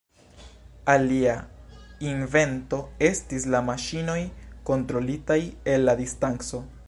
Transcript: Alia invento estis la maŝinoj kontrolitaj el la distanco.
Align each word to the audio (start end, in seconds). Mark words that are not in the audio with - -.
Alia 0.93 1.35
invento 2.07 2.79
estis 3.09 3.47
la 3.57 3.63
maŝinoj 3.69 4.19
kontrolitaj 4.71 5.41
el 5.75 5.89
la 5.91 6.01
distanco. 6.05 6.67